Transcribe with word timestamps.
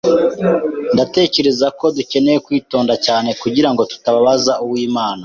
Ndatekereza 0.93 1.67
ko 1.79 1.85
dukeneye 1.97 2.37
kwitonda 2.45 2.93
cyane 3.05 3.29
kugirango 3.41 3.81
tutababaza 3.91 4.53
Uwimana. 4.65 5.19